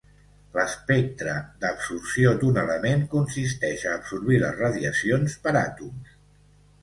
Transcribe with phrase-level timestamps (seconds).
[0.53, 1.33] L'espectre
[1.65, 6.17] d'absorció d'un element consisteix a absorbir les radiacions per àtoms.